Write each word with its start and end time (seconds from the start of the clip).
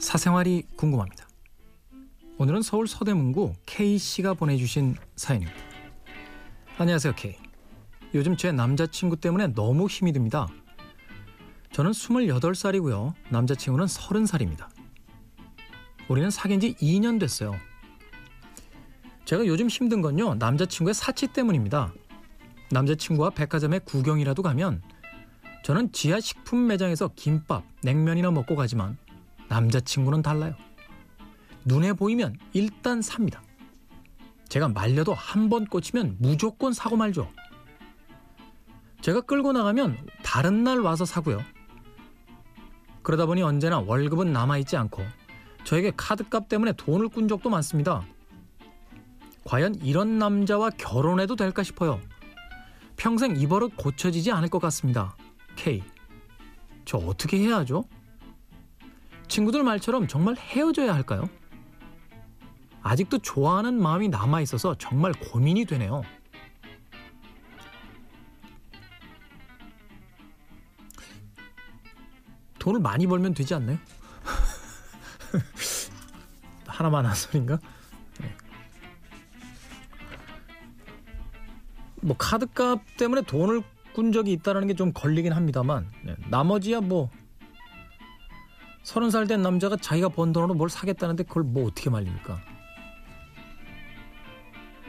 사생활이 0.00 0.64
궁금합니다. 0.74 1.28
오늘은 2.36 2.62
서울 2.62 2.88
서대문구 2.88 3.52
K씨가 3.64 4.34
보내주신 4.34 4.96
사연입니다. 5.14 5.56
안녕하세요 6.78 7.14
K. 7.14 7.36
요즘 8.12 8.36
제 8.36 8.50
남자친구 8.50 9.18
때문에 9.18 9.54
너무 9.54 9.86
힘이 9.86 10.12
듭니다. 10.12 10.48
저는 11.70 11.92
28살이고요. 11.92 13.14
남자친구는 13.30 13.86
30살입니다. 13.86 14.66
우리는 16.08 16.28
사귄 16.28 16.58
지 16.58 16.74
2년 16.74 17.20
됐어요. 17.20 17.54
제가 19.26 19.46
요즘 19.46 19.68
힘든 19.68 20.02
건요. 20.02 20.34
남자친구의 20.34 20.92
사치 20.92 21.28
때문입니다. 21.28 21.94
남자친구와 22.72 23.30
백화점에 23.30 23.78
구경이라도 23.78 24.42
가면 24.42 24.82
저는 25.62 25.92
지하 25.92 26.18
식품 26.18 26.66
매장에서 26.66 27.12
김밥, 27.14 27.62
냉면이나 27.84 28.32
먹고 28.32 28.56
가지만 28.56 28.98
남자친구는 29.48 30.22
달라요. 30.22 30.54
눈에 31.64 31.92
보이면 31.92 32.36
일단 32.52 33.02
삽니다. 33.02 33.42
제가 34.48 34.68
말려도 34.68 35.14
한 35.14 35.48
번 35.48 35.64
꽂히면 35.66 36.16
무조건 36.18 36.72
사고 36.72 36.96
말죠. 36.96 37.28
제가 39.00 39.22
끌고 39.22 39.52
나가면 39.52 40.06
다른 40.22 40.64
날 40.64 40.80
와서 40.80 41.04
사고요. 41.04 41.42
그러다 43.02 43.26
보니 43.26 43.42
언제나 43.42 43.80
월급은 43.80 44.32
남아있지 44.32 44.76
않고 44.76 45.02
저에게 45.64 45.92
카드값 45.96 46.48
때문에 46.48 46.72
돈을 46.72 47.08
꾼 47.08 47.28
적도 47.28 47.50
많습니다. 47.50 48.02
과연 49.44 49.74
이런 49.76 50.18
남자와 50.18 50.70
결혼해도 50.70 51.36
될까 51.36 51.62
싶어요. 51.62 52.00
평생 52.96 53.36
이 53.36 53.46
버릇 53.46 53.76
고쳐지지 53.76 54.30
않을 54.32 54.48
것 54.48 54.58
같습니다. 54.60 55.16
K. 55.56 55.82
저 56.86 56.96
어떻게 56.98 57.38
해야 57.38 57.58
하죠? 57.58 57.84
친구들 59.34 59.64
말처럼 59.64 60.06
정말 60.06 60.36
헤어져야 60.36 60.94
할까요? 60.94 61.28
아직도 62.82 63.18
좋아하는 63.18 63.82
마음이 63.82 64.08
남아 64.08 64.40
있어서 64.42 64.76
정말 64.78 65.12
고민이 65.12 65.64
되네요. 65.64 66.02
돈을 72.60 72.78
많이 72.78 73.08
벌면 73.08 73.34
되지 73.34 73.54
않나요? 73.54 73.76
하나만 76.68 77.04
한 77.04 77.12
소린가? 77.16 77.58
네. 78.20 78.36
뭐 82.02 82.16
카드값 82.16 82.82
때문에 82.96 83.22
돈을 83.22 83.64
꾼 83.94 84.12
적이 84.12 84.30
있다는 84.34 84.68
게 84.68 84.74
좀 84.74 84.92
걸리긴 84.92 85.32
합니다만 85.32 85.90
네. 86.04 86.14
나머지야 86.30 86.82
뭐 86.82 87.10
서른 88.84 89.10
살 89.10 89.26
된 89.26 89.42
남자가 89.42 89.76
자기가 89.76 90.10
번 90.10 90.32
돈으로 90.32 90.54
뭘 90.54 90.68
사겠다는데 90.68 91.24
그걸 91.24 91.42
뭐 91.42 91.66
어떻게 91.66 91.88
말립니까? 91.90 92.38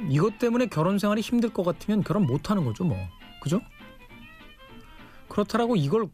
이것 0.09 0.37
때문에 0.37 0.65
결혼 0.67 0.99
생활이 0.99 1.21
힘들 1.21 1.51
것 1.51 1.63
같으면 1.63 2.03
결혼 2.03 2.27
못 2.27 2.49
하는 2.51 2.65
거죠, 2.65 2.83
뭐. 2.83 2.97
그죠? 3.41 3.61
그렇다라고 5.29 5.77
이걸 5.77 6.07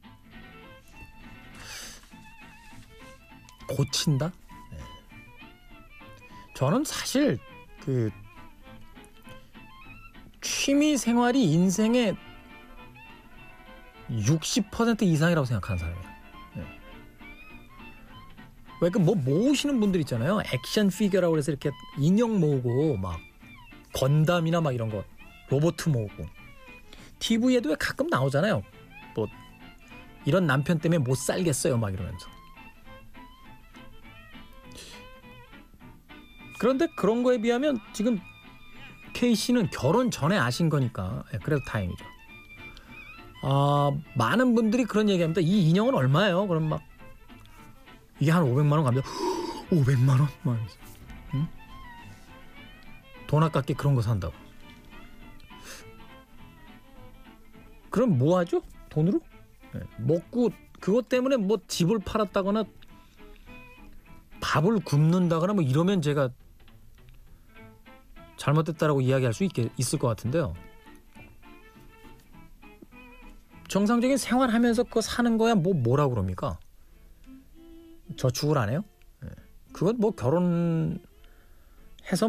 고친다? 3.68 4.32
네. 4.72 4.78
저는 6.56 6.84
사실 6.84 7.40
그 7.82 8.12
취미 10.42 10.98
생활이 10.98 11.52
인생의 11.52 12.16
60% 14.10 15.02
이상이라고 15.02 15.46
생각하는 15.46 15.80
사람이에요. 15.80 16.11
왜 18.82 18.90
그 18.90 19.00
뭐 19.00 19.16
모으시는 19.16 19.80
분들 19.80 20.00
있잖아요. 20.02 20.42
action 20.54 20.90
figure라고 20.90 21.38
해서 21.38 21.52
이렇게 21.52 21.70
인형 22.00 22.40
모으고 22.40 22.98
막 22.98 23.20
건담이나 23.94 24.60
막 24.62 24.74
이런 24.74 24.90
거 24.90 25.04
로보트 25.50 25.90
모으고 25.90 26.26
TV에도 27.20 27.70
왜 27.70 27.76
가끔 27.80 28.08
나오잖아요. 28.08 28.64
뭐 29.16 29.28
이런 30.26 30.48
남편 30.48 30.80
때문에 30.80 30.98
못 30.98 31.16
살겠어요 31.16 31.78
막 31.78 31.94
이러면서. 31.94 32.28
그런데 36.60 36.88
그런 36.96 37.24
거에 37.24 37.40
비하면 37.40 37.80
지금 37.94 38.20
K 39.14 39.36
씨는 39.36 39.70
결혼 39.72 40.10
전에 40.10 40.38
아신 40.38 40.70
거니까 40.70 41.24
예, 41.34 41.38
그래도 41.40 41.64
다행이죠. 41.66 42.06
아 43.44 43.92
많은 44.16 44.54
분들이 44.56 44.86
그런 44.86 45.10
얘기합니다. 45.10 45.42
이 45.42 45.70
인형은 45.70 45.94
얼마예요? 45.96 46.48
그럼 46.48 46.70
막 46.70 46.82
이게 48.22 48.30
한 48.30 48.44
500만 48.44 48.74
원 48.74 48.84
갑니다. 48.84 49.08
500만 49.72 50.08
원? 50.22 50.30
막 50.44 50.58
응? 51.34 51.48
돈 53.26 53.42
아깝게 53.44 53.74
그런 53.74 53.96
거 53.96 54.02
산다고. 54.04 54.34
그럼 57.90 58.18
뭐 58.20 58.38
하죠? 58.38 58.62
돈으로? 58.90 59.20
네. 59.74 59.82
먹고 59.98 60.52
그것 60.80 61.10
때문에 61.10 61.38
뭐 61.38 61.58
집을 61.68 62.00
팔았다거나 62.00 62.64
밥을 64.40 64.80
굶는다거나 64.86 65.54
뭐 65.54 65.64
이러면 65.64 66.02
제가 66.02 66.30
잘못됐다라고 68.38 69.02
이야기할 69.02 69.34
수 69.34 69.44
있게 69.44 69.70
있을 69.78 69.98
것 69.98 70.08
같은데요. 70.08 70.54
정상적인 73.68 74.18
생활하면서 74.18 74.84
그거 74.84 75.02
사는 75.02 75.38
거야 75.38 75.56
뭐 75.56 75.74
뭐라고 75.74 76.14
그럽니까? 76.14 76.60
저축을 78.22 78.58
안 78.60 78.70
해요? 78.70 78.84
예. 79.26 79.30
그건 79.74 79.98
뭐 79.98 80.12
결혼해서 80.12 81.00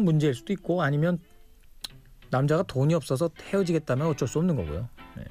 문제일 0.01 0.33
수도 0.33 0.51
있고 0.53 0.81
아니면 0.81 1.19
남자가 2.31 2.63
돈이 2.63 2.95
없어서 2.95 3.29
헤어지겠다면 3.39 4.07
어쩔 4.07 4.27
수 4.27 4.39
없는 4.39 4.55
거고요. 4.55 4.89
네. 5.17 5.25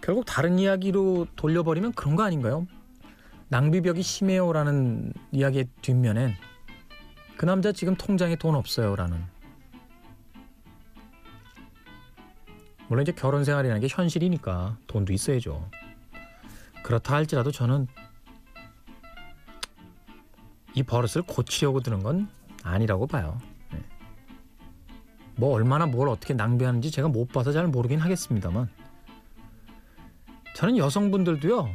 결국 0.00 0.24
다른 0.24 0.58
이야기로 0.58 1.26
돌려버리면 1.36 1.92
그런 1.92 2.16
거 2.16 2.22
아닌가요? 2.22 2.66
낭비벽이 3.48 4.00
심해요라는 4.00 5.12
이야기의 5.32 5.68
뒷면엔 5.82 6.32
그 7.36 7.44
남자 7.44 7.72
지금 7.72 7.94
통장에 7.94 8.36
돈 8.36 8.54
없어요라는 8.54 9.22
물론 12.88 13.02
이제 13.02 13.12
결혼 13.12 13.44
생활이라는 13.44 13.82
게 13.82 13.88
현실이니까 13.90 14.78
돈도 14.86 15.12
있어야죠. 15.12 15.68
그렇다 16.82 17.14
할지라도 17.14 17.50
저는 17.50 17.86
이 20.74 20.82
버릇을 20.82 21.22
고치려고 21.22 21.80
드는 21.80 22.02
건 22.02 22.28
아니라고 22.62 23.06
봐요. 23.06 23.38
네. 23.72 23.80
뭐 25.36 25.52
얼마나 25.52 25.86
뭘 25.86 26.08
어떻게 26.08 26.34
낭비하는지 26.34 26.90
제가 26.90 27.08
못 27.08 27.28
봐서 27.28 27.52
잘 27.52 27.66
모르긴 27.66 27.98
하겠습니다만 28.00 28.68
저는 30.54 30.76
여성분들도요 30.76 31.68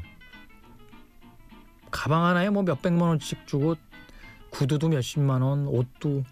가방 1.91 2.25
하나에 2.25 2.49
뭐 2.49 2.63
몇백만 2.63 3.09
원씩 3.09 3.47
주고 3.47 3.75
구두도 4.49 4.89
몇십만 4.89 5.41
원, 5.41 5.67
옷도 5.67 6.23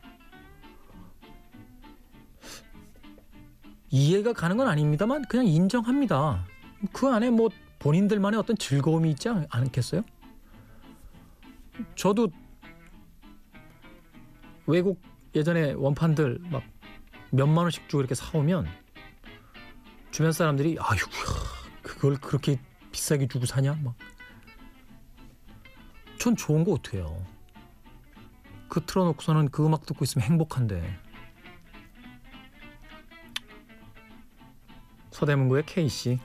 이해가 3.90 4.34
가는 4.34 4.58
건 4.58 4.68
아닙니다만 4.68 5.24
그냥 5.26 5.48
인정합니다. 5.48 6.46
그 6.92 7.08
안에 7.08 7.30
뭐 7.30 7.50
본인들만의 7.80 8.40
어떤 8.40 8.58
즐거움이 8.58 9.12
있지 9.12 9.30
않겠어요? 9.50 10.04
저도 11.96 12.30
외국 14.68 15.02
예전에 15.36 15.74
원판들 15.74 16.40
막 16.50 16.64
몇만 17.32 17.66
원씩 17.66 17.90
주고 17.90 18.02
이렇게 18.02 18.16
사오면 18.16 18.68
주변 20.12 20.32
사람들이 20.32 20.78
아유 20.80 21.00
그걸 21.82 22.16
그렇게 22.16 22.60
비싸게 22.92 23.28
주고 23.28 23.46
사냐 23.46 23.78
막. 23.84 23.96
전 26.18 26.36
좋은 26.36 26.64
거 26.64 26.72
어때요? 26.72 27.22
그 28.70 28.84
틀어놓고서는 28.86 29.50
그 29.50 29.66
음악 29.66 29.86
듣고 29.86 30.06
있으면 30.06 30.26
행복한데. 30.28 30.98
서대문구의 35.12 35.66
K씨. 35.66 36.20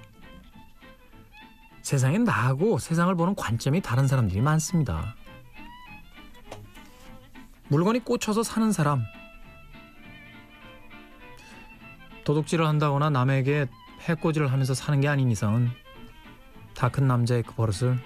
세상엔 1.82 2.24
나하고 2.24 2.78
세상을 2.78 3.14
보는 3.14 3.34
관점이 3.34 3.82
다른 3.82 4.06
사람들이 4.06 4.40
많습니다. 4.40 5.16
물건이 7.70 8.00
꽂혀서 8.00 8.42
사는 8.42 8.72
사람. 8.72 9.04
도둑질을 12.24 12.66
한다거나 12.66 13.10
남에게 13.10 13.66
해코지를 14.02 14.50
하면서 14.52 14.74
사는 14.74 15.00
게 15.00 15.08
아닌 15.08 15.30
이상은 15.30 15.70
다 16.74 16.88
큰 16.88 17.06
남자의 17.06 17.42
그 17.42 17.54
버릇을 17.54 17.98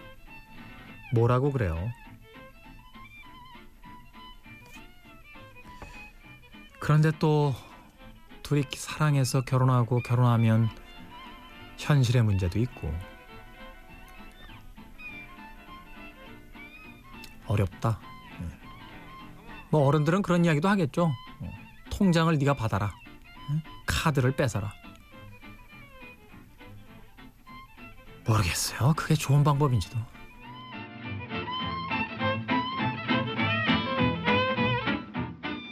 뭐라고 1.14 1.52
그래요. 1.52 1.90
그런데 6.81 7.10
또 7.19 7.55
둘이 8.43 8.64
사랑해서 8.75 9.43
결혼하고 9.43 10.00
결혼하면 10.02 10.69
현실의 11.78 12.22
문제도 12.22 12.58
있고 12.58 12.93
어렵다. 17.46 18.00
예. 19.74 19.78
뭐 19.78 19.86
어른들은 19.88 20.22
그런 20.22 20.44
이야기도 20.44 20.68
하겠죠. 20.68 21.12
어, 21.40 21.50
통장을 21.90 22.36
네가 22.38 22.54
받아라. 22.54 22.92
응? 23.50 23.60
카드를 23.86 24.36
뺏어라. 24.36 24.72
모르겠어요. 28.24 28.94
그게 28.96 29.14
좋은 29.14 29.42
방법인지도. 29.42 29.98